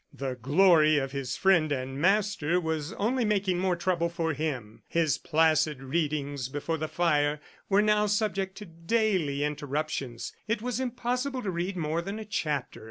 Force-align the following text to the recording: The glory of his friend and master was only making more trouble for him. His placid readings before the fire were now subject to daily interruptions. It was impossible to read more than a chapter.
The 0.15 0.33
glory 0.35 0.97
of 0.97 1.11
his 1.11 1.37
friend 1.37 1.71
and 1.71 2.01
master 2.01 2.59
was 2.59 2.91
only 2.93 3.23
making 3.23 3.59
more 3.59 3.75
trouble 3.75 4.09
for 4.09 4.33
him. 4.33 4.81
His 4.87 5.19
placid 5.19 5.83
readings 5.83 6.49
before 6.49 6.79
the 6.79 6.87
fire 6.87 7.39
were 7.69 7.83
now 7.83 8.07
subject 8.07 8.57
to 8.57 8.65
daily 8.65 9.43
interruptions. 9.43 10.33
It 10.47 10.59
was 10.59 10.79
impossible 10.79 11.43
to 11.43 11.51
read 11.51 11.77
more 11.77 12.01
than 12.01 12.17
a 12.17 12.25
chapter. 12.25 12.79